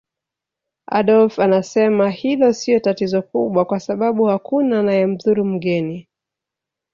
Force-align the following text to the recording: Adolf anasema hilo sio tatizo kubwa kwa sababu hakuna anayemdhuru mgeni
Adolf 0.91 1.39
anasema 1.39 2.09
hilo 2.09 2.53
sio 2.53 2.79
tatizo 2.79 3.21
kubwa 3.21 3.65
kwa 3.65 3.79
sababu 3.79 4.23
hakuna 4.23 4.79
anayemdhuru 4.79 5.45
mgeni 5.45 6.07